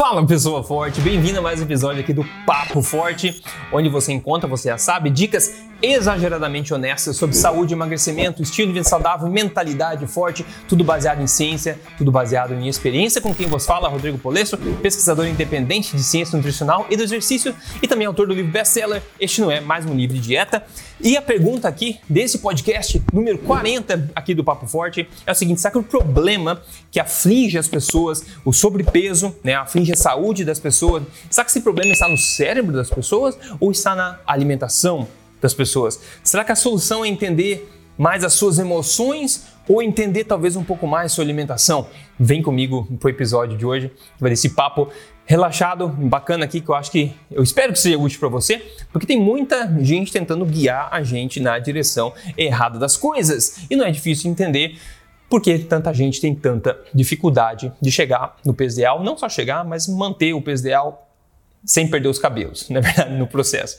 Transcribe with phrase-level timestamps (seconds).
[0.00, 4.48] Fala pessoa forte, bem-vindo a mais um episódio aqui do Papo Forte, onde você encontra,
[4.48, 10.44] você já sabe, dicas exageradamente honestas sobre saúde, emagrecimento, estilo de vida saudável, mentalidade forte,
[10.68, 13.20] tudo baseado em ciência, tudo baseado em experiência.
[13.20, 17.88] Com quem vos fala, Rodrigo Polesso, pesquisador independente de ciência nutricional e do exercício e
[17.88, 20.64] também autor do livro best-seller Este Não É Mais Um Livro de Dieta.
[21.02, 25.60] E a pergunta aqui desse podcast, número 40 aqui do Papo Forte, é o seguinte:
[25.60, 26.60] será que o problema
[26.90, 31.62] que aflige as pessoas, o sobrepeso, né, aflige a saúde das pessoas, será que esse
[31.62, 35.08] problema está no cérebro das pessoas ou está na alimentação
[35.40, 36.00] das pessoas?
[36.22, 40.86] Será que a solução é entender mais as suas emoções ou entender talvez um pouco
[40.86, 41.86] mais sua alimentação?
[42.18, 44.88] Vem comigo pro episódio de hoje, vai ter esse papo
[45.24, 48.58] relaxado, bacana aqui que eu acho que eu espero que seja útil para você,
[48.92, 53.84] porque tem muita gente tentando guiar a gente na direção errada das coisas e não
[53.84, 54.76] é difícil entender
[55.28, 59.64] por que tanta gente tem tanta dificuldade de chegar no peso ideal, não só chegar,
[59.64, 61.09] mas manter o peso ideal
[61.64, 63.76] sem perder os cabelos, na verdade, no processo.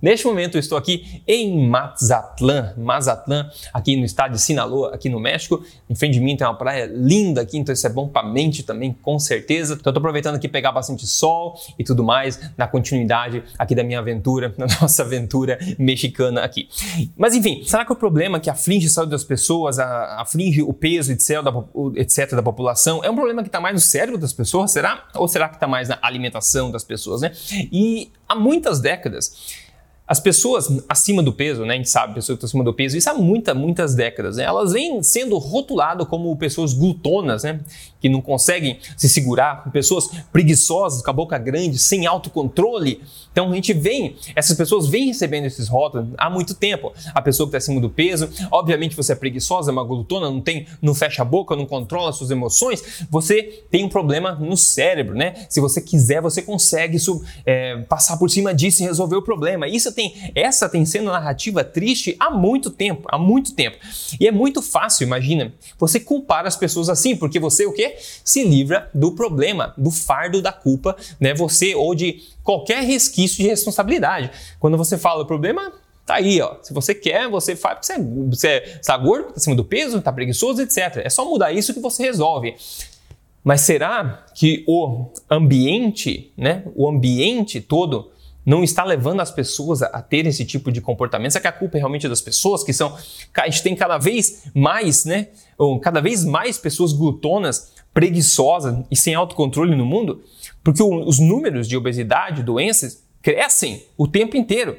[0.00, 5.20] Neste momento eu estou aqui em Mazatlan, Mazatlan, aqui no estado de Sinaloa, aqui no
[5.20, 5.62] México.
[5.88, 8.30] Em frente de mim tem uma praia linda aqui, então isso é bom para a
[8.30, 9.74] mente também, com certeza.
[9.74, 13.98] Então estou aproveitando aqui pegar bastante sol e tudo mais na continuidade aqui da minha
[13.98, 16.68] aventura, na nossa aventura mexicana aqui.
[17.16, 21.12] Mas enfim, será que o problema que aflige a saúde das pessoas, aflige o peso
[21.12, 21.52] etc da,
[22.00, 25.08] etc, da população, é um problema que está mais no cérebro das pessoas, será?
[25.14, 27.17] Ou será que está mais na alimentação das pessoas?
[27.20, 27.32] Né?
[27.72, 29.67] E há muitas décadas
[30.08, 32.96] as pessoas acima do peso, né, a gente sabe, pessoas que estão acima do peso,
[32.96, 37.60] isso há muitas, muitas décadas, né, elas vêm sendo rotuladas como pessoas glutonas, né,
[38.00, 43.02] que não conseguem se segurar, pessoas preguiçosas, com a boca grande, sem autocontrole.
[43.32, 46.92] Então a gente vem, essas pessoas vêm recebendo esses rótulos há muito tempo.
[47.14, 50.40] A pessoa que está acima do peso, obviamente você é preguiçosa, é uma glutona, não
[50.40, 55.14] tem, não fecha a boca, não controla suas emoções, você tem um problema no cérebro,
[55.14, 55.46] né?
[55.48, 56.96] Se você quiser, você consegue
[57.44, 59.68] é, passar por cima disso e resolver o problema.
[59.68, 63.78] Isso tem, essa tem sendo narrativa triste há muito tempo, há muito tempo.
[64.20, 67.96] E é muito fácil, imagina, você culpar as pessoas assim, porque você o quê?
[67.98, 71.34] Se livra do problema, do fardo da culpa, né?
[71.34, 74.30] Você ou de qualquer resquício de responsabilidade.
[74.60, 75.72] Quando você fala o problema,
[76.06, 76.54] tá aí, ó.
[76.62, 77.98] Se você quer, você faz porque você,
[78.30, 80.98] você está gordo, está acima do peso, está preguiçoso, etc.
[81.02, 82.54] É só mudar isso que você resolve.
[83.42, 88.12] Mas será que o ambiente, né, o ambiente todo
[88.48, 91.32] não está levando as pessoas a, a ter esse tipo de comportamento?
[91.32, 92.96] Será que a culpa é realmente das pessoas que são.
[93.36, 95.28] A gente tem cada vez mais, né?
[95.82, 100.22] Cada vez mais pessoas glutonas, preguiçosas e sem autocontrole no mundo?
[100.64, 104.78] Porque os números de obesidade, doenças, crescem o tempo inteiro.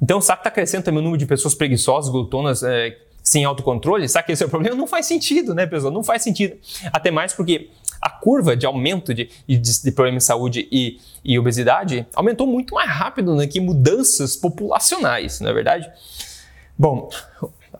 [0.00, 4.08] Então, sabe que está crescendo também o número de pessoas preguiçosas, glutonas, é, sem autocontrole?
[4.08, 4.74] Sabe que esse é o problema?
[4.74, 5.92] Não faz sentido, né, pessoal?
[5.92, 6.56] Não faz sentido.
[6.90, 7.68] Até mais porque
[8.04, 12.74] a curva de aumento de, de, de problemas de saúde e, e, obesidade aumentou muito
[12.74, 15.90] mais rápido né, que mudanças populacionais, não é verdade?
[16.78, 17.08] Bom,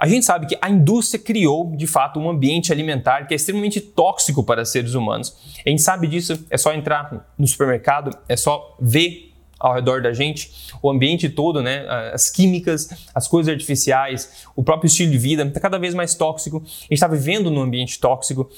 [0.01, 3.83] a gente sabe que a indústria criou, de fato, um ambiente alimentar que é extremamente
[3.83, 5.37] tóxico para seres humanos.
[5.65, 9.31] A gente sabe disso, é só entrar no supermercado, é só ver
[9.61, 14.89] ao redor da gente, o ambiente todo, né, as químicas, as coisas artificiais, o próprio
[14.89, 16.59] estilo de vida está cada vez mais tóxico.
[16.59, 18.51] A gente está vivendo num ambiente tóxico.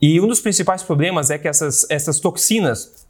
[0.00, 3.06] E um dos principais problemas é que essas, essas toxinas,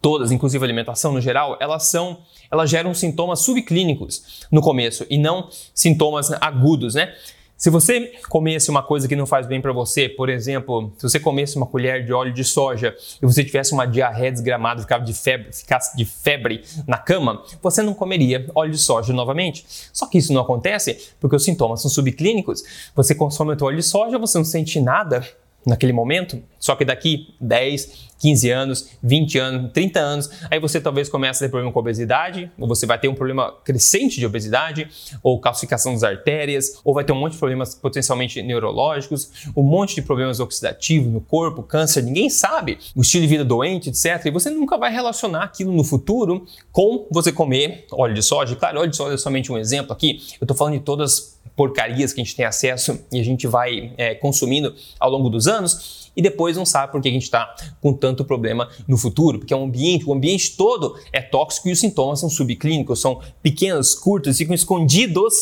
[0.00, 2.18] todas, inclusive a alimentação no geral, elas são,
[2.50, 7.14] elas geram sintomas subclínicos no começo e não sintomas agudos, né?
[7.58, 11.18] Se você comesse uma coisa que não faz bem para você, por exemplo, se você
[11.18, 15.12] comesse uma colher de óleo de soja e você tivesse uma diarreia desgramada, ficava de
[15.12, 19.66] febre, ficasse de febre na cama, você não comeria óleo de soja novamente.
[19.92, 22.62] Só que isso não acontece porque os sintomas são subclínicos.
[22.94, 25.26] Você consome o óleo de soja, você não sente nada,
[25.66, 31.08] naquele momento, só que daqui 10, 15 anos, 20 anos, 30 anos, aí você talvez
[31.08, 34.88] comece a ter problema com obesidade, ou você vai ter um problema crescente de obesidade,
[35.22, 39.94] ou calcificação das artérias, ou vai ter um monte de problemas potencialmente neurológicos, um monte
[39.94, 44.26] de problemas oxidativos no corpo, câncer, ninguém sabe, o estilo de vida doente, etc.
[44.26, 48.56] E você nunca vai relacionar aquilo no futuro com você comer óleo de soja.
[48.56, 52.12] Claro, óleo de soja é somente um exemplo aqui, eu estou falando de todas porcarias
[52.12, 56.12] que a gente tem acesso e a gente vai é, consumindo ao longo dos anos
[56.16, 59.52] e depois não sabe por que a gente está com tanto problema no futuro, porque
[59.52, 63.92] é um ambiente, o ambiente todo é tóxico e os sintomas são subclínicos, são pequenos,
[63.92, 65.34] curtos, ficam escondidos,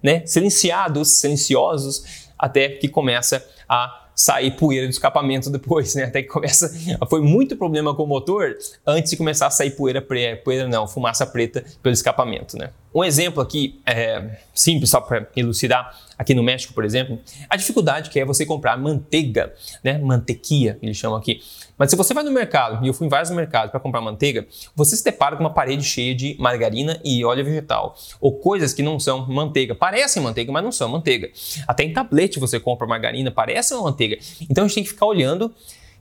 [0.00, 2.04] né, silenciados, silenciosos,
[2.38, 6.04] até que começa a sair poeira do escapamento depois, né?
[6.04, 6.68] Até que começa.
[7.08, 11.24] Foi muito problema com o motor antes de começar a sair poeira, poeira não, fumaça
[11.24, 12.70] preta pelo escapamento, né?
[12.92, 17.18] Um exemplo aqui é, simples, só para elucidar aqui no México, por exemplo,
[17.48, 19.54] a dificuldade que é você comprar manteiga,
[19.84, 19.96] né?
[19.98, 21.40] Mantequia, eles chamam aqui.
[21.78, 24.44] Mas se você vai no mercado, e eu fui em vários mercados para comprar manteiga,
[24.74, 28.82] você se depara com uma parede cheia de margarina e óleo vegetal, ou coisas que
[28.82, 29.76] não são manteiga.
[29.76, 31.30] Parecem manteiga, mas não são manteiga.
[31.68, 34.18] Até em tablete você compra margarina, parece uma manteiga.
[34.50, 35.54] Então a gente tem que ficar olhando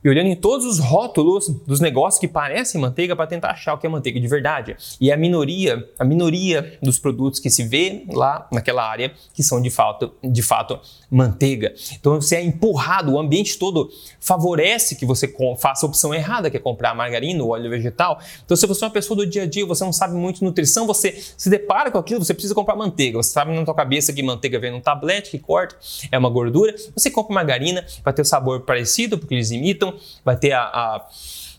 [0.04, 3.78] e olhando em todos os rótulos dos negócios que parecem manteiga para tentar achar o
[3.78, 4.76] que é manteiga de verdade.
[5.00, 9.62] E a minoria, a minoria dos produtos que se vê lá naquela área que são
[9.62, 10.80] de fato, de fato
[11.10, 11.74] manteiga.
[12.00, 13.90] Então você é empurrado, o ambiente todo
[14.20, 18.20] favorece que você faça a opção errada, que é comprar margarina ou óleo vegetal.
[18.46, 20.86] Então se você é uma pessoa do dia a dia, você não sabe muito nutrição,
[20.86, 23.18] você se depara com aquilo, você precisa comprar manteiga.
[23.18, 25.76] Você sabe na tua cabeça que manteiga vem num tablete que corta,
[26.12, 26.76] é uma gordura.
[26.94, 29.87] Você compra margarina, vai ter o sabor parecido porque eles imitam
[30.24, 31.07] vai ter a, a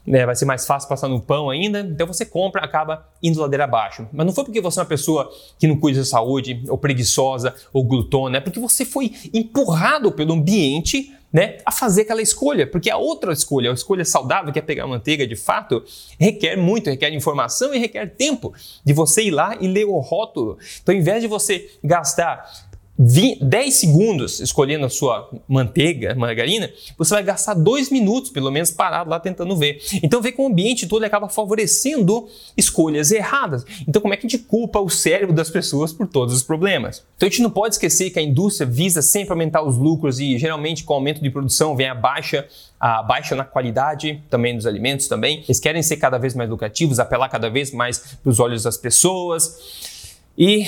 [0.08, 3.64] né, vai ser mais fácil passar no pão ainda, então você compra, acaba indo ladeira
[3.64, 4.08] abaixo.
[4.10, 7.54] Mas não foi porque você é uma pessoa que não cuida da saúde, ou preguiçosa,
[7.72, 12.90] ou glutona, é porque você foi empurrado pelo ambiente né, a fazer aquela escolha, porque
[12.90, 15.84] a outra escolha, a escolha saudável, que é pegar manteiga de fato,
[16.19, 20.58] requer muito, requer informação e requer tempo de você ir lá e ler o rótulo.
[20.82, 22.68] Então, ao invés de você gastar
[22.98, 29.08] 10 segundos escolhendo a sua manteiga, margarina, você vai gastar 2 minutos, pelo menos, parado
[29.08, 29.80] lá tentando ver.
[30.02, 33.64] Então, vê que o ambiente todo acaba favorecendo escolhas erradas.
[33.86, 37.04] Então, como é que a gente culpa o cérebro das pessoas por todos os problemas?
[37.16, 40.36] Então, a gente não pode esquecer que a indústria visa sempre aumentar os lucros e,
[40.36, 42.48] geralmente, com o aumento de produção, vem a baixa
[42.80, 45.42] a baixa na qualidade também dos alimentos também.
[45.42, 48.76] Eles querem ser cada vez mais lucrativos, apelar cada vez mais para os olhos das
[48.76, 50.22] pessoas.
[50.36, 50.64] E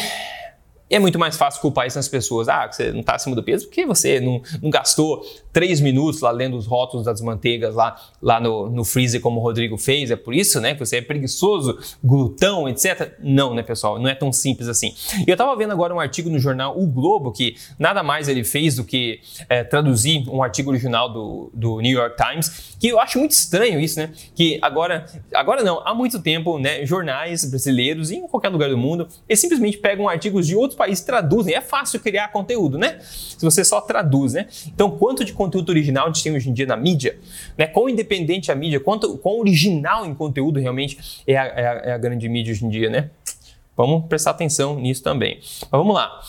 [0.91, 2.49] é muito mais fácil culpar isso pessoas.
[2.49, 6.31] Ah, você não está acima do peso porque você não, não, gastou três minutos lá
[6.31, 10.11] lendo os rótulos das manteigas lá, lá no, no freezer como o Rodrigo fez.
[10.11, 13.15] É por isso, né, que você é preguiçoso, glutão, etc.
[13.21, 13.99] Não, né, pessoal?
[13.99, 14.95] Não é tão simples assim.
[15.27, 18.45] E eu estava vendo agora um artigo no jornal O Globo que nada mais ele
[18.45, 23.01] fez do que é, traduzir um artigo original do, do New York Times, que eu
[23.01, 24.11] acho muito estranho isso, né?
[24.35, 28.79] Que agora, agora não, há muito tempo, né, jornais brasileiros e em qualquer lugar do
[28.79, 31.55] mundo, eles simplesmente pegam artigos de outros países traduzem.
[31.55, 32.99] É fácil criar conteúdo, né?
[33.01, 34.47] Se você só traduz, né?
[34.67, 37.19] Então, quanto de conteúdo original a gente tem hoje em dia na mídia?
[37.57, 37.67] Né?
[37.67, 41.93] Quão independente a mídia, quanto, quão original em conteúdo realmente é a, é a, é
[41.93, 43.09] a grande mídia hoje em dia, né?
[43.75, 45.39] Vamos prestar atenção nisso também.
[45.41, 46.21] Mas vamos lá.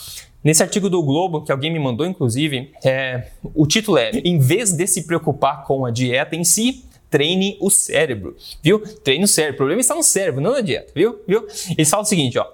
[0.42, 4.72] Nesse artigo do Globo, que alguém me mandou, inclusive, é, o título é: Em vez
[4.72, 8.80] de se preocupar com a dieta em si, treine o cérebro, viu?
[9.04, 9.56] Treine o cérebro.
[9.56, 11.20] O problema está no cérebro, não na dieta, viu?
[11.28, 11.46] viu?
[11.78, 12.46] Eles falam o seguinte, ó.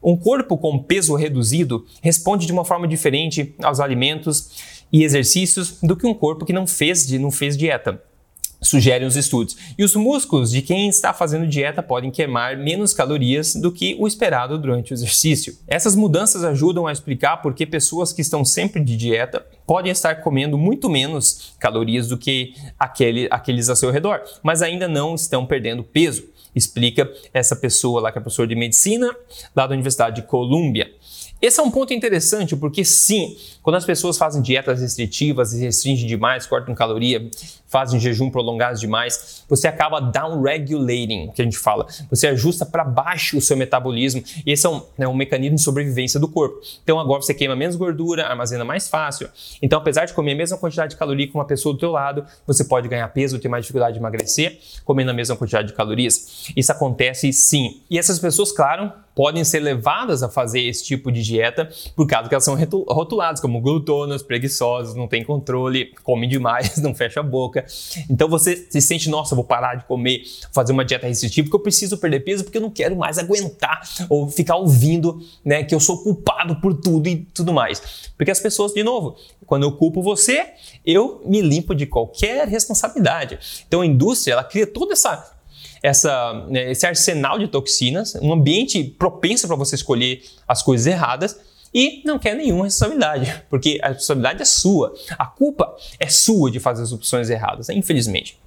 [0.00, 5.96] Um corpo com peso reduzido responde de uma forma diferente aos alimentos e exercícios do
[5.96, 8.02] que um corpo que não fez, não fez dieta
[8.60, 9.56] sugerem os estudos.
[9.78, 14.06] E os músculos de quem está fazendo dieta podem queimar menos calorias do que o
[14.06, 15.56] esperado durante o exercício.
[15.66, 20.16] Essas mudanças ajudam a explicar por que pessoas que estão sempre de dieta podem estar
[20.16, 25.46] comendo muito menos calorias do que aquele, aqueles ao seu redor, mas ainda não estão
[25.46, 26.24] perdendo peso
[26.54, 29.14] explica essa pessoa lá, que é professora de medicina
[29.54, 30.90] lá da Universidade de Colômbia.
[31.40, 36.46] Esse é um ponto interessante porque, sim, quando as pessoas fazem dietas restritivas restringem demais,
[36.46, 37.30] cortam caloria,
[37.68, 41.86] fazem jejum prolongados demais, você acaba downregulating, que a gente fala.
[42.10, 45.62] Você ajusta para baixo o seu metabolismo e esse é um, né, um mecanismo de
[45.62, 46.60] sobrevivência do corpo.
[46.82, 49.28] Então agora você queima menos gordura, armazena mais fácil.
[49.62, 52.24] Então, apesar de comer a mesma quantidade de caloria que uma pessoa do teu lado,
[52.46, 56.50] você pode ganhar peso, ter mais dificuldade de emagrecer, comendo a mesma quantidade de calorias.
[56.56, 57.82] Isso acontece sim.
[57.90, 62.28] E essas pessoas, claro, podem ser levadas a fazer esse tipo de dieta por causa
[62.28, 62.56] que elas são
[62.86, 67.66] rotuladas como glutonas, preguiçosas, não tem controle, comem demais, não fecha a boca.
[68.08, 70.22] Então você se sente, nossa, vou parar de comer,
[70.52, 73.80] fazer uma dieta restritiva porque eu preciso perder peso porque eu não quero mais aguentar
[74.08, 78.12] ou ficar ouvindo, né, que eu sou culpado por tudo e tudo mais.
[78.16, 80.46] Porque as pessoas, de novo, quando eu culpo você,
[80.86, 83.64] eu me limpo de qualquer responsabilidade.
[83.66, 85.37] Então a indústria, ela cria toda essa
[85.82, 91.38] essa, né, esse arsenal de toxinas, um ambiente propenso para você escolher as coisas erradas
[91.72, 96.58] e não quer nenhuma responsabilidade, porque a responsabilidade é sua, a culpa é sua de
[96.58, 98.38] fazer as opções erradas, infelizmente.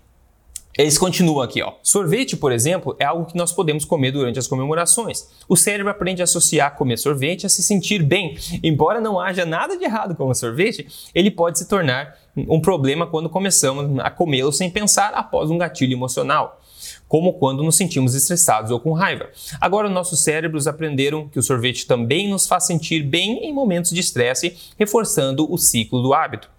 [0.77, 1.73] Eles continuam aqui, ó.
[1.83, 5.27] Sorvete, por exemplo, é algo que nós podemos comer durante as comemorações.
[5.47, 8.37] O cérebro aprende a associar comer sorvete a se sentir bem.
[8.63, 13.05] Embora não haja nada de errado com o sorvete, ele pode se tornar um problema
[13.05, 16.60] quando começamos a comê-lo sem pensar após um gatilho emocional
[17.07, 19.29] como quando nos sentimos estressados ou com raiva.
[19.59, 23.99] Agora, nossos cérebros aprenderam que o sorvete também nos faz sentir bem em momentos de
[23.99, 26.49] estresse, reforçando o ciclo do hábito.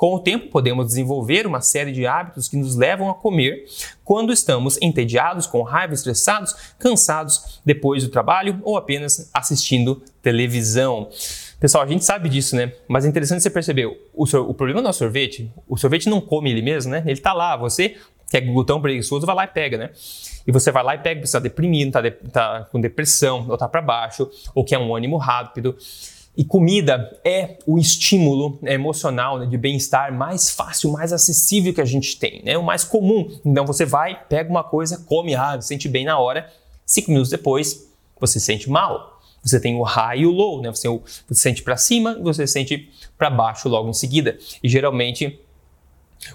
[0.00, 3.66] Com o tempo, podemos desenvolver uma série de hábitos que nos levam a comer
[4.02, 11.10] quando estamos entediados, com raiva, estressados, cansados depois do trabalho ou apenas assistindo televisão.
[11.60, 12.72] Pessoal, a gente sabe disso, né?
[12.88, 13.84] Mas é interessante você perceber,
[14.14, 17.02] o, o problema do sorvete, o sorvete não come ele mesmo, né?
[17.06, 17.96] Ele tá lá, você
[18.30, 19.90] que é glutão preguiçoso, vai lá e pega, né?
[20.46, 23.68] E você vai lá e pega, está deprimido, tá, de, tá com depressão, ou tá
[23.68, 25.76] para baixo, ou quer um ânimo rápido.
[26.36, 31.84] E comida é o estímulo emocional né, de bem-estar mais fácil, mais acessível que a
[31.84, 32.56] gente tem, né?
[32.56, 33.28] O mais comum.
[33.44, 36.48] Então você vai, pega uma coisa, come, ah, sente bem na hora.
[36.86, 39.20] Cinco minutos depois, você sente mal.
[39.42, 40.70] Você tem o high e o low, né?
[40.70, 44.38] Você, você sente para cima e você sente para baixo logo em seguida.
[44.62, 45.40] E geralmente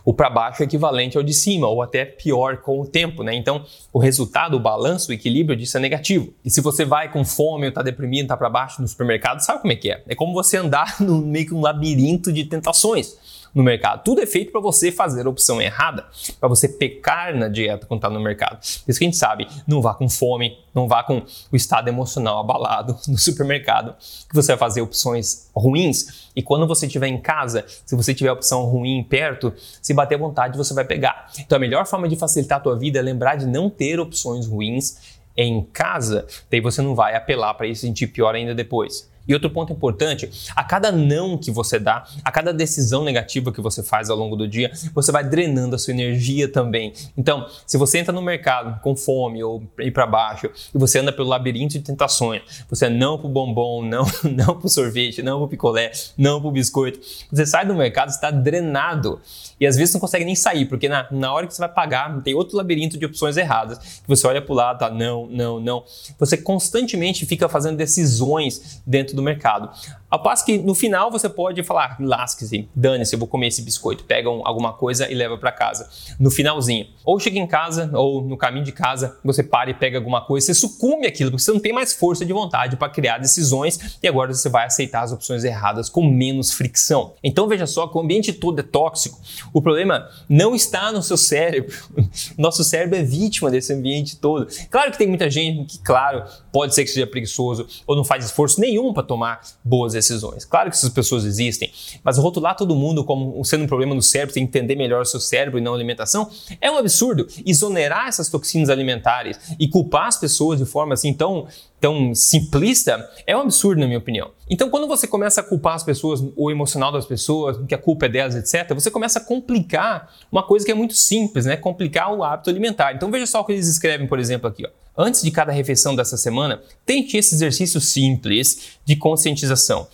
[0.04, 3.34] o para baixo é equivalente ao de cima, ou até pior com o tempo, né?
[3.34, 3.64] Então,
[3.94, 6.34] o resultado, o balanço, o equilíbrio disso é negativo.
[6.44, 9.62] E se você vai com fome ou tá deprimido, tá para baixo no supermercado, sabe
[9.62, 10.04] como é que é?
[10.08, 14.04] É como você andar no meio que um labirinto de tentações no mercado.
[14.04, 16.06] Tudo é feito para você fazer a opção errada,
[16.38, 18.58] para você pecar na dieta quando está no mercado.
[18.58, 21.88] Por isso que a gente sabe, não vá com fome, não vá com o estado
[21.88, 23.96] emocional abalado no supermercado,
[24.28, 26.30] que você vai fazer opções ruins.
[26.36, 30.58] E quando você estiver em casa, se você tiver opção ruim perto, se bater vontade,
[30.58, 31.32] você vai pegar.
[31.40, 34.46] Então a melhor forma de facilitar a tua vida é lembrar de não ter opções
[34.46, 39.10] ruins em casa, daí você não vai apelar para isso sentir pior ainda depois.
[39.28, 43.62] E outro ponto importante, a cada não que você dá, a cada decisão negativa que
[43.62, 46.94] você faz ao longo do dia, você vai drenando a sua energia também.
[47.18, 51.12] Então, se você entra no mercado com fome ou ir para baixo e você anda
[51.12, 55.48] pelo labirinto de tentações, você é não pro bombom, não, não pro sorvete, não pro
[55.48, 57.00] picolé, não pro biscoito,
[57.32, 59.20] você sai do mercado, está drenado.
[59.60, 62.22] E às vezes não consegue nem sair, porque na, na hora que você vai pagar,
[62.22, 63.78] tem outro labirinto de opções erradas.
[63.78, 65.84] Que você olha para o lado, tá, não, não, não.
[66.20, 69.70] Você constantemente fica fazendo decisões dentro do mercado.
[70.16, 74.06] Ao passo que no final você pode falar, lasque-se, dane-se, eu vou comer esse biscoito.
[74.06, 75.90] Pega um, alguma coisa e leva para casa.
[76.18, 76.88] No finalzinho.
[77.04, 80.46] Ou chega em casa, ou no caminho de casa, você para e pega alguma coisa,
[80.46, 84.08] você sucumbe aquilo, porque você não tem mais força de vontade para criar decisões e
[84.08, 87.14] agora você vai aceitar as opções erradas com menos fricção.
[87.22, 89.20] Então veja só que o ambiente todo é tóxico.
[89.52, 91.76] O problema não está no seu cérebro.
[92.40, 94.48] Nosso cérebro é vítima desse ambiente todo.
[94.70, 98.24] Claro que tem muita gente que, claro, pode ser que seja preguiçoso ou não faz
[98.24, 100.05] esforço nenhum para tomar boas decisões.
[100.46, 101.72] Claro que essas pessoas existem,
[102.04, 105.06] mas rotular todo mundo como sendo um problema no cérebro, tem que entender melhor o
[105.06, 106.30] seu cérebro e não a alimentação,
[106.62, 107.28] é um absurdo.
[107.46, 111.48] Exonerar essas toxinas alimentares e culpar as pessoas de forma assim tão
[111.80, 114.32] tão simplista é um absurdo, na minha opinião.
[114.50, 118.08] Então, quando você começa a culpar as pessoas, o emocional das pessoas, que a culpa
[118.08, 121.56] é delas, etc., você começa a complicar uma coisa que é muito simples, né?
[121.56, 122.94] Complicar o hábito alimentar.
[122.94, 124.66] Então, veja só o que eles escrevem, por exemplo, aqui.
[124.66, 124.85] Ó.
[124.98, 129.88] Antes de cada refeição dessa semana, tente esse exercício simples de conscientização.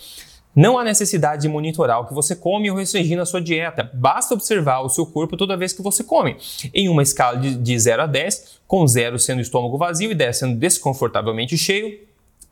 [0.56, 3.90] Não há necessidade de monitorar o que você come ou restringir na sua dieta.
[3.94, 6.36] Basta observar o seu corpo toda vez que você come.
[6.74, 10.38] Em uma escala de, de 0 a 10, com 0 sendo estômago vazio e 10
[10.38, 11.98] sendo desconfortavelmente cheio,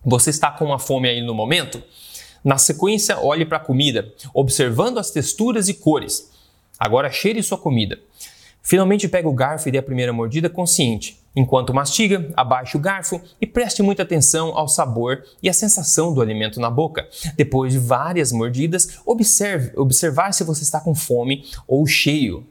[0.04, 1.84] você está com uma fome aí no momento?
[2.42, 6.32] Na sequência, olhe para a comida, observando as texturas e cores.
[6.80, 8.00] Agora cheire sua comida.
[8.62, 11.20] Finalmente pegue o garfo e dê a primeira mordida consciente.
[11.36, 16.22] Enquanto mastiga, abaixe o garfo e preste muita atenção ao sabor e à sensação do
[16.22, 17.08] alimento na boca.
[17.36, 22.46] Depois de várias mordidas, observe observar se você está com fome ou cheio.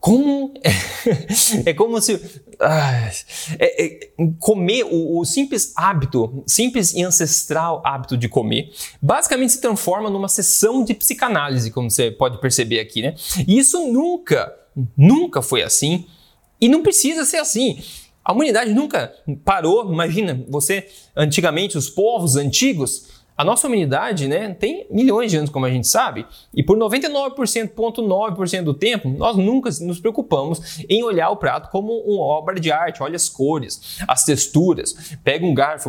[0.00, 0.54] Como
[1.66, 2.20] é, como se
[2.60, 3.10] ah,
[3.58, 8.70] é, é, comer o, o, simples hábito, simples e ancestral hábito de comer,
[9.02, 13.14] basicamente se transforma numa sessão de psicanálise, como você pode perceber aqui, né?
[13.46, 14.54] E isso nunca,
[14.96, 16.06] nunca foi assim
[16.60, 17.80] e não precisa ser assim.
[18.24, 19.14] A humanidade nunca
[19.44, 19.90] parou.
[19.90, 20.86] Imagina, você
[21.16, 25.86] antigamente os povos antigos a nossa humanidade né, tem milhões de anos, como a gente
[25.86, 31.92] sabe, e por 99,9% do tempo, nós nunca nos preocupamos em olhar o prato como
[32.00, 33.00] uma obra de arte.
[33.00, 35.16] Olha as cores, as texturas.
[35.22, 35.88] Pega um garfo,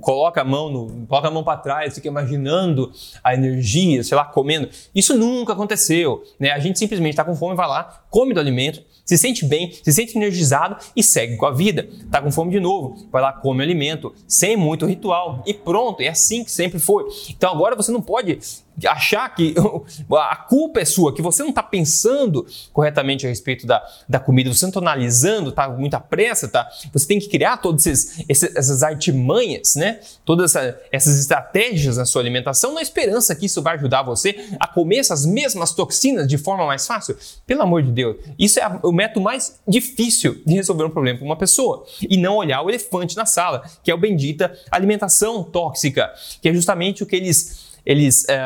[0.00, 2.90] coloca a mão no, coloca a mão para trás, fica imaginando
[3.22, 4.68] a energia, sei lá, comendo.
[4.92, 6.24] Isso nunca aconteceu.
[6.40, 6.50] Né?
[6.50, 9.92] A gente simplesmente está com fome, vai lá, come do alimento, se sente bem, se
[9.92, 11.88] sente energizado e segue com a vida.
[12.10, 16.00] Tá com fome de novo, vai lá, come o alimento, sem muito ritual e pronto,
[16.00, 17.04] é assim que sempre foi.
[17.30, 18.38] Então agora você não pode
[18.86, 19.54] achar que
[20.10, 24.52] a culpa é sua, que você não está pensando corretamente a respeito da, da comida,
[24.52, 26.68] você não está analisando, está com muita pressa, tá?
[26.92, 30.00] Você tem que criar todas esses, essas artimanhas, né?
[30.24, 34.66] Todas essa, essas estratégias na sua alimentação, na esperança que isso vai ajudar você a
[34.66, 37.16] comer essas mesmas toxinas de forma mais fácil.
[37.46, 41.26] Pelo amor de Deus, isso é o método mais difícil de resolver um problema para
[41.26, 41.84] uma pessoa.
[42.02, 47.02] E não olhar o elefante na sala, que é o bendita alimentação tóxica, que justamente
[47.02, 48.40] o que eles eles é,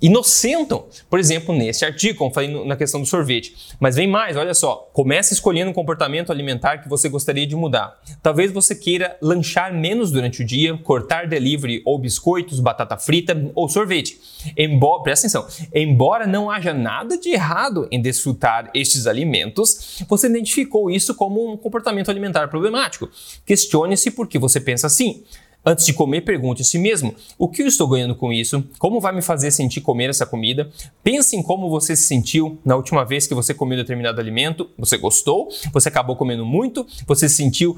[0.00, 3.54] inocentam, por exemplo, nesse artigo, como falei na questão do sorvete.
[3.80, 4.90] Mas vem mais, olha só.
[4.92, 7.98] Comece escolhendo um comportamento alimentar que você gostaria de mudar.
[8.22, 13.68] Talvez você queira lanchar menos durante o dia, cortar delivery ou biscoitos, batata frita ou
[13.68, 14.20] sorvete.
[14.56, 20.90] Embora, presta atenção, embora não haja nada de errado em desfrutar estes alimentos, você identificou
[20.90, 23.08] isso como um comportamento alimentar problemático.
[23.44, 25.24] Questione-se por que você pensa assim.
[25.68, 28.62] Antes de comer, pergunte a si mesmo: o que eu estou ganhando com isso?
[28.78, 30.70] Como vai me fazer sentir comer essa comida?
[31.02, 34.70] Pense em como você se sentiu na última vez que você comeu determinado alimento.
[34.78, 35.48] Você gostou?
[35.72, 36.86] Você acabou comendo muito?
[37.08, 37.76] Você se sentiu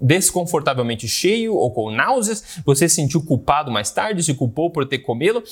[0.00, 2.60] desconfortavelmente cheio ou com náuseas?
[2.64, 4.22] Você se sentiu culpado mais tarde?
[4.22, 5.42] Se culpou por ter comê-lo?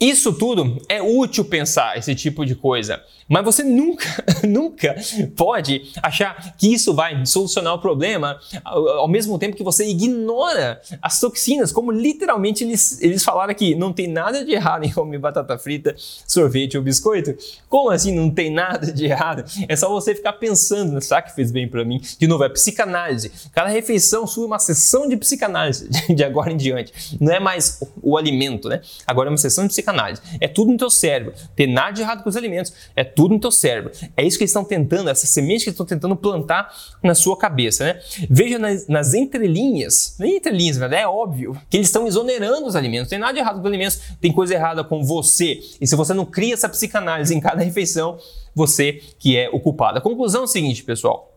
[0.00, 4.06] Isso tudo é útil pensar esse tipo de coisa, mas você nunca,
[4.46, 4.94] nunca
[5.36, 11.18] pode achar que isso vai solucionar o problema ao mesmo tempo que você ignora as
[11.18, 13.74] toxinas, como literalmente eles, eles falaram aqui.
[13.74, 17.34] Não tem nada de errado em comer batata frita, sorvete ou biscoito.
[17.68, 19.44] Como assim não tem nada de errado?
[19.68, 22.00] É só você ficar pensando, será que fez bem para mim?
[22.18, 23.32] De novo, é psicanálise.
[23.52, 27.16] Cada refeição sua é uma sessão de psicanálise de agora em diante.
[27.20, 28.80] Não é mais o alimento, né?
[29.04, 30.20] Agora é uma sessão de psicanálise psicanálise.
[30.40, 31.32] É tudo no teu cérebro.
[31.56, 32.72] Tem nada de errado com os alimentos.
[32.94, 33.90] É tudo no teu cérebro.
[34.16, 37.36] É isso que eles estão tentando, essa semente que eles estão tentando plantar na sua
[37.36, 38.00] cabeça, né?
[38.28, 41.02] Veja nas, nas entrelinhas, nem entrelinhas, verdade?
[41.02, 43.08] É óbvio que eles estão exonerando os alimentos.
[43.08, 44.00] Tem nada de errado com os alimentos.
[44.20, 45.60] Tem coisa errada com você.
[45.80, 48.18] E se você não cria essa psicanálise em cada refeição,
[48.54, 49.98] você que é o culpado.
[49.98, 51.34] A conclusão é o seguinte, pessoal.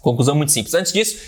[0.00, 0.74] Conclusão muito simples.
[0.74, 1.18] Antes disso,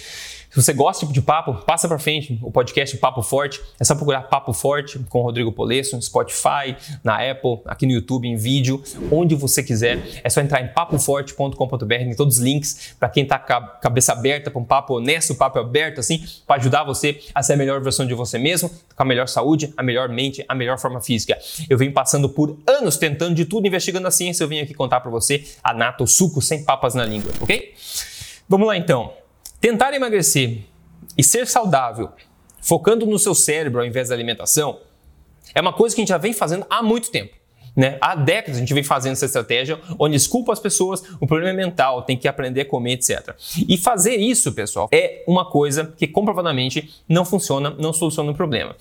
[0.52, 3.58] se você gosta de papo, passa para frente o podcast Papo Forte.
[3.80, 7.92] É só procurar Papo Forte com o Rodrigo Polesso no Spotify, na Apple, aqui no
[7.92, 10.20] YouTube, em vídeo, onde você quiser.
[10.22, 14.60] É só entrar em papoforte.com.br, tem todos os links para quem está cabeça aberta, com
[14.60, 18.12] um papo honesto, papo aberto, assim, para ajudar você a ser a melhor versão de
[18.12, 21.38] você mesmo, com a melhor saúde, a melhor mente, a melhor forma física.
[21.66, 25.00] Eu venho passando por anos tentando de tudo, investigando a ciência, eu vim aqui contar
[25.00, 27.72] para você a nata, o suco sem papas na língua, ok?
[28.46, 29.21] Vamos lá então.
[29.62, 30.64] Tentar emagrecer
[31.16, 32.10] e ser saudável,
[32.60, 34.80] focando no seu cérebro ao invés da alimentação,
[35.54, 37.36] é uma coisa que a gente já vem fazendo há muito tempo.
[37.76, 37.96] Né?
[38.00, 41.52] Há décadas a gente vem fazendo essa estratégia onde desculpa as pessoas, o problema é
[41.52, 43.36] mental, tem que aprender a comer, etc.
[43.68, 48.74] E fazer isso, pessoal, é uma coisa que comprovadamente não funciona, não soluciona o problema.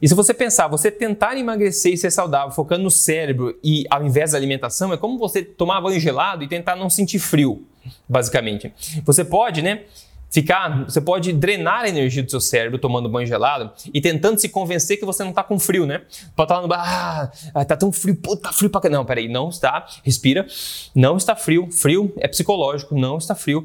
[0.00, 4.04] E se você pensar, você tentar emagrecer e ser saudável, focando no cérebro e ao
[4.04, 7.66] invés da alimentação, é como você tomar banho gelado e tentar não sentir frio,
[8.06, 8.70] basicamente.
[9.06, 9.84] Você pode, né?
[10.30, 14.48] Ficar, você pode drenar a energia do seu cérebro tomando banho gelado e tentando se
[14.48, 16.02] convencer que você não está com frio, né?
[16.36, 19.28] Pode estar lá no bar, ah, tá tão frio, pô, tá frio pra Não, peraí,
[19.28, 20.46] não está, respira,
[20.94, 23.64] não está frio, frio é psicológico, não está frio.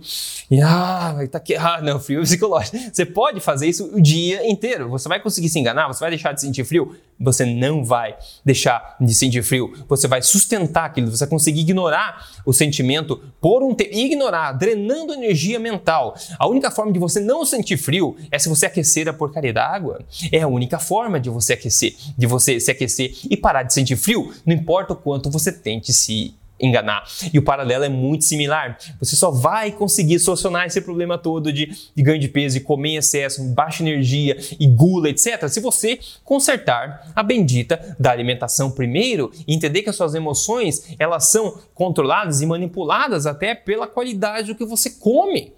[0.50, 2.78] E ah, tá aqui, ah, não, frio é psicológico.
[2.92, 6.32] Você pode fazer isso o dia inteiro, você vai conseguir se enganar, você vai deixar
[6.34, 6.96] de sentir frio?
[7.24, 12.28] Você não vai deixar de sentir frio, você vai sustentar aquilo, você vai conseguir ignorar
[12.46, 16.16] o sentimento por um tempo, ignorar, drenando energia mental.
[16.38, 19.66] A única forma de você não sentir frio é se você aquecer a porcaria da
[19.66, 20.02] água.
[20.32, 23.96] É a única forma de você aquecer, de você se aquecer e parar de sentir
[23.96, 27.04] frio, não importa o quanto você tente se enganar.
[27.34, 28.78] E o paralelo é muito similar.
[29.00, 32.90] Você só vai conseguir solucionar esse problema todo de, de ganho de peso, de comer
[32.90, 39.32] em excesso, baixa energia e gula, etc., se você consertar a bendita da alimentação primeiro
[39.48, 44.56] e entender que as suas emoções elas são controladas e manipuladas até pela qualidade do
[44.56, 45.54] que você come.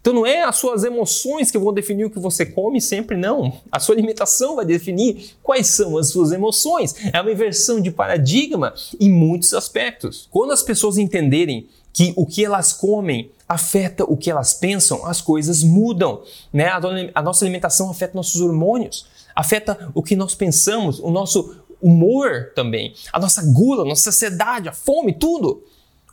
[0.00, 3.60] Então não é as suas emoções que vão definir o que você come sempre, não.
[3.70, 6.94] A sua alimentação vai definir quais são as suas emoções.
[7.12, 10.28] É uma inversão de paradigma em muitos aspectos.
[10.30, 15.20] Quando as pessoas entenderem que o que elas comem afeta o que elas pensam, as
[15.20, 16.22] coisas mudam.
[16.52, 16.68] Né?
[17.14, 22.92] A nossa alimentação afeta nossos hormônios, afeta o que nós pensamos, o nosso humor também,
[23.12, 25.62] a nossa gula, a nossa saciedade, a fome, tudo.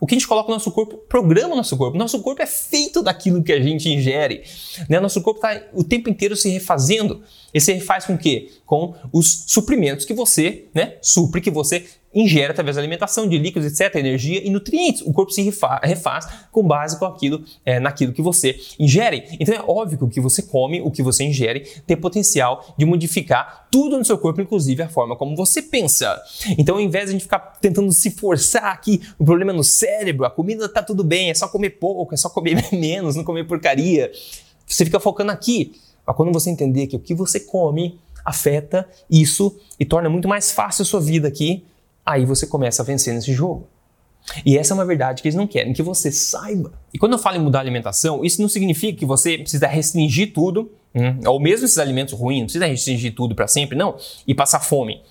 [0.06, 1.98] O que a gente coloca no nosso corpo programa o nosso corpo.
[1.98, 4.44] Nosso corpo é feito daquilo que a gente ingere.
[4.88, 5.00] Né?
[5.00, 7.24] Nosso corpo está o tempo inteiro se refazendo.
[7.52, 8.52] E se refaz com o quê?
[8.68, 13.72] Com os suprimentos que você né, supre, que você ingere através da alimentação de líquidos,
[13.72, 15.02] etc., energia e nutrientes.
[15.02, 19.26] O corpo se refaz com base com aquilo, é, naquilo que você ingere.
[19.40, 22.86] Então é óbvio que o que você come, o que você ingere, tem potencial de
[22.86, 26.18] modificar tudo no seu corpo, inclusive a forma como você pensa.
[26.58, 29.64] Então, ao invés de a gente ficar tentando se forçar aqui, o problema é no
[29.64, 33.24] cérebro, a comida tá tudo bem, é só comer pouco, é só comer menos, não
[33.24, 34.12] comer porcaria.
[34.66, 35.74] Você fica focando aqui.
[36.06, 40.52] Mas quando você entender que o que você come afeta isso e torna muito mais
[40.52, 41.64] fácil a sua vida aqui,
[42.06, 43.68] aí você começa a vencer nesse jogo.
[44.46, 46.74] E essa é uma verdade que eles não querem que você saiba.
[46.94, 50.34] E quando eu falo em mudar a alimentação, isso não significa que você precisa restringir
[50.34, 53.96] tudo, hum, ou mesmo esses alimentos ruins, não precisa restringir tudo para sempre, não,
[54.28, 55.02] e passar fome.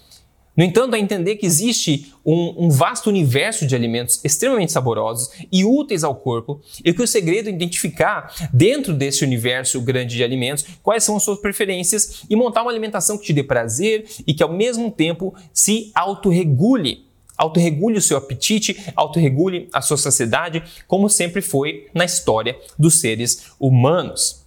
[0.57, 5.65] No entanto, a entender que existe um, um, vasto universo de alimentos extremamente saborosos e
[5.65, 10.65] úteis ao corpo, e que o segredo é identificar, dentro desse universo grande de alimentos,
[10.83, 14.43] quais são as suas preferências e montar uma alimentação que te dê prazer e que,
[14.43, 17.05] ao mesmo tempo, se autorregule.
[17.37, 23.47] Autorregule o seu apetite, autorregule a sua saciedade, como sempre foi na história dos seres
[23.59, 24.44] humanos.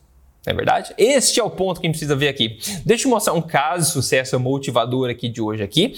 [0.47, 0.93] Não é verdade?
[0.97, 2.57] Este é o ponto que a gente precisa ver aqui.
[2.86, 5.93] Deixa eu mostrar um caso de sucesso motivador aqui de hoje aqui.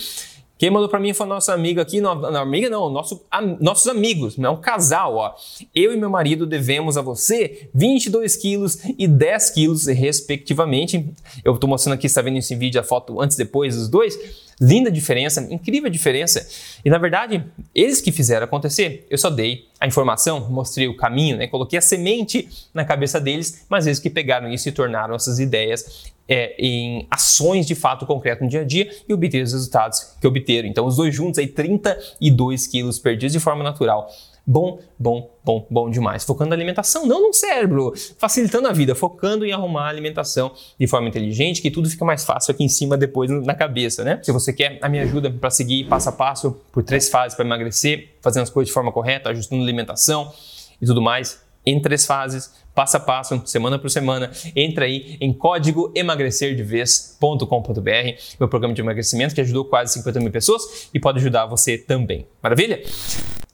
[0.57, 3.23] Quem mandou para mim foi nossa amiga aqui, não, não amiga não, nosso,
[3.61, 5.35] nossos amigos, é um casal, ó.
[5.73, 11.13] Eu e meu marido devemos a você 22 quilos e 10 quilos, respectivamente.
[11.45, 14.19] Eu estou mostrando aqui, está vendo esse vídeo, a foto antes e depois dos dois.
[14.59, 16.45] Linda diferença, incrível diferença.
[16.83, 19.07] E na verdade, eles que fizeram acontecer.
[19.09, 21.47] Eu só dei a informação, mostrei o caminho, né?
[21.47, 26.11] coloquei a semente na cabeça deles, mas eles que pegaram isso e tornaram essas ideias
[26.27, 30.27] é, em ações de fato concretas no dia a dia e obter os resultados que
[30.27, 30.67] obteram.
[30.67, 34.11] Então, os dois juntos aí, 32 quilos perdidos de forma natural.
[34.51, 36.23] Bom, bom, bom, bom demais.
[36.23, 40.87] Focando na alimentação, não no cérebro, facilitando a vida, focando em arrumar a alimentação de
[40.87, 44.19] forma inteligente, que tudo fica mais fácil aqui em cima depois na cabeça, né?
[44.23, 47.45] Se você quer a minha ajuda para seguir passo a passo por três fases para
[47.45, 50.33] emagrecer, fazendo as coisas de forma correta, ajustando a alimentação
[50.81, 54.31] e tudo mais, em três fases, passo a passo, semana por semana.
[54.55, 57.91] Entra aí em código emagrecerdevez.com.br,
[58.39, 62.25] meu programa de emagrecimento que ajudou quase 50 mil pessoas e pode ajudar você também.
[62.41, 62.81] Maravilha?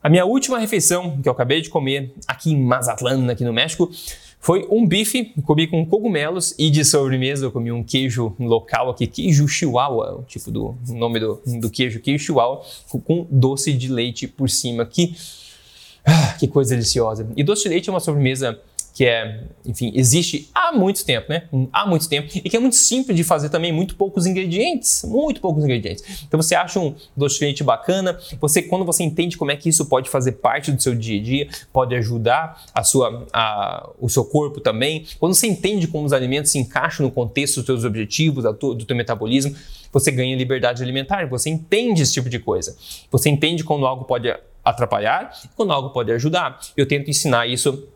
[0.02, 3.90] A minha última refeição que eu acabei de comer aqui em Mazatlán, aqui no México,
[4.46, 9.08] foi um bife, comi com cogumelos e de sobremesa eu comi um queijo local aqui,
[9.08, 14.28] queijo chihuahua, o tipo do nome do, do queijo, queijo chihuahua, com doce de leite
[14.28, 14.86] por cima.
[14.86, 15.16] Que,
[16.06, 17.28] ah, que coisa deliciosa.
[17.36, 18.60] E doce de leite é uma sobremesa
[18.96, 21.50] que é, enfim, existe há muito tempo, né?
[21.74, 25.42] Há muito tempo e que é muito simples de fazer também, muito poucos ingredientes, muito
[25.42, 26.24] poucos ingredientes.
[26.26, 29.68] Então você acha um doce de leite bacana, você quando você entende como é que
[29.68, 34.08] isso pode fazer parte do seu dia a dia, pode ajudar a sua, a, o
[34.08, 35.06] seu corpo também.
[35.20, 38.96] Quando você entende como os alimentos se encaixam no contexto dos seus objetivos, do teu
[38.96, 39.54] metabolismo,
[39.92, 42.74] você ganha liberdade alimentar, você entende esse tipo de coisa.
[43.12, 44.34] Você entende quando algo pode
[44.66, 46.60] atrapalhar quando algo pode ajudar.
[46.76, 47.88] Eu tento ensinar isso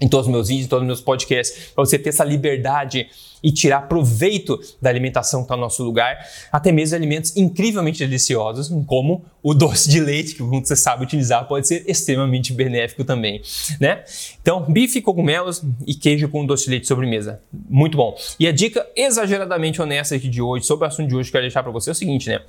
[0.00, 3.06] em todos os meus vídeos, em todos os meus podcasts, para você ter essa liberdade
[3.42, 6.18] e tirar proveito da alimentação que está no nosso lugar,
[6.50, 11.46] até mesmo alimentos incrivelmente deliciosos, como o doce de leite, que como você sabe utilizar,
[11.46, 13.40] pode ser extremamente benéfico também,
[13.78, 14.02] né?
[14.40, 17.40] Então, bife, cogumelos e queijo com doce de leite sobremesa.
[17.52, 18.16] Muito bom.
[18.40, 21.40] E a dica exageradamente honesta aqui de hoje, sobre o assunto de hoje, que eu
[21.40, 22.40] quero deixar para você é o seguinte, né?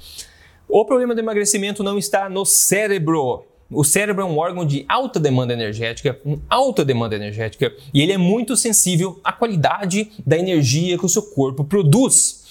[0.68, 5.20] O problema do emagrecimento não está no cérebro, o cérebro é um órgão de alta
[5.20, 10.98] demanda energética, um alta demanda energética, e ele é muito sensível à qualidade da energia
[10.98, 12.44] que o seu corpo produz.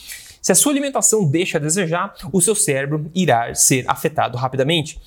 [0.43, 5.01] Se a sua alimentação deixa a desejar, o seu cérebro irá ser afetado rapidamente.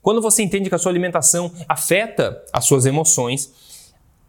[0.00, 3.50] Quando você entende que a sua alimentação afeta as suas emoções,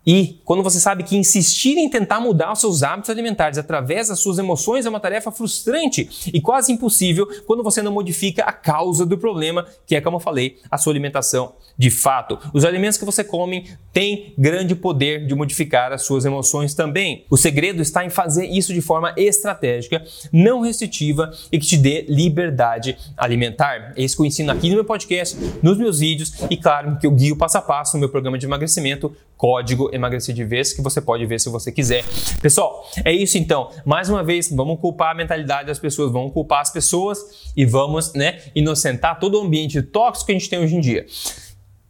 [0.06, 4.20] e quando você sabe que insistir em tentar mudar os seus hábitos alimentares através das
[4.20, 9.06] suas emoções é uma tarefa frustrante e quase impossível quando você não modifica a causa
[9.06, 12.38] do problema, que é, como eu falei, a sua alimentação de fato.
[12.54, 17.26] Os alimentos que você come têm grande poder de modificar as suas emoções também.
[17.30, 22.06] O segredo está em fazer isso de forma estratégica, não restritiva e que te dê
[22.08, 23.94] liberdade alimentar.
[23.96, 27.08] É isso que eu ensino aqui no meu podcast, nos meus vídeos e, claro, que
[27.08, 30.82] eu guio passo a passo no meu programa de emagrecimento código emagrecer de vez que
[30.82, 32.04] você pode ver se você quiser.
[32.42, 33.70] Pessoal, é isso então.
[33.86, 38.14] Mais uma vez, vamos culpar a mentalidade das pessoas, vamos culpar as pessoas e vamos,
[38.14, 41.06] né, inocentar todo o ambiente tóxico que a gente tem hoje em dia.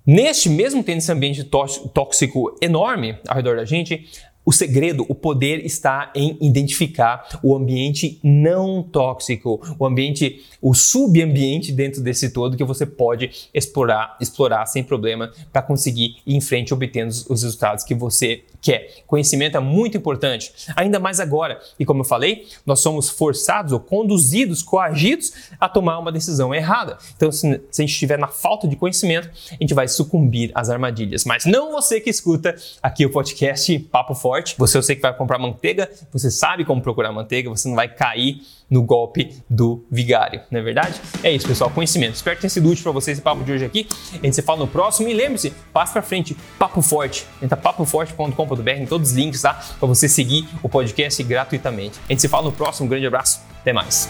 [0.06, 4.08] Neste mesmo tendo esse ambiente tóxico enorme ao redor da gente,
[4.46, 11.72] o segredo, o poder está em identificar o ambiente não tóxico, o ambiente, o subambiente
[11.72, 16.74] dentro desse todo que você pode explorar, explorar sem problema para conseguir ir em frente
[16.74, 19.04] obtendo os resultados que você quer.
[19.08, 21.60] Conhecimento é muito importante, ainda mais agora.
[21.80, 26.98] E como eu falei, nós somos forçados ou conduzidos, coagidos a tomar uma decisão errada.
[27.16, 30.70] Então, se, se a gente estiver na falta de conhecimento, a gente vai sucumbir às
[30.70, 31.26] armadilhas.
[31.26, 34.56] Mas não você que escuta aqui o podcast Papo Forte forte.
[34.58, 37.88] Você eu sei que vai comprar manteiga, você sabe como procurar manteiga, você não vai
[37.88, 41.00] cair no golpe do vigário, não é verdade?
[41.24, 42.16] É isso, pessoal, conhecimento.
[42.16, 43.88] Espero que tenha sido útil para vocês esse papo de hoje aqui.
[44.14, 47.26] A gente se fala no próximo e lembre-se, passe para frente, Papo Forte.
[47.42, 49.54] Entra papoforte.com.br em todos os links, tá?
[49.80, 52.00] Para você seguir o podcast gratuitamente.
[52.10, 54.10] A gente se fala no próximo, um grande abraço, até mais.